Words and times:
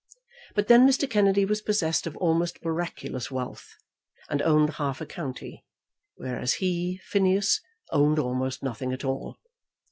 But 0.55 0.67
then 0.67 0.87
Mr. 0.87 1.07
Kennedy 1.07 1.45
was 1.45 1.61
possessed 1.61 2.07
of 2.07 2.17
almost 2.17 2.65
miraculous 2.65 3.29
wealth, 3.29 3.75
and 4.31 4.41
owned 4.41 4.71
half 4.71 4.99
a 4.99 5.05
county, 5.05 5.63
whereas 6.15 6.53
he, 6.55 6.97
Phineas, 7.05 7.61
owned 7.91 8.17
almost 8.17 8.63
nothing 8.63 8.93
at 8.93 9.05
all. 9.05 9.37